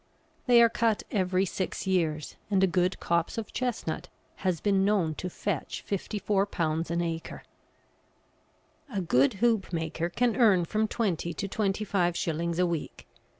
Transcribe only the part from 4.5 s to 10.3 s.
been known to fetch £54 an acre. A good hoop maker